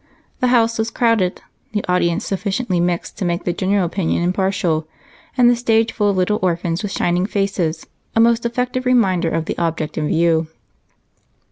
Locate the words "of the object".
9.29-9.99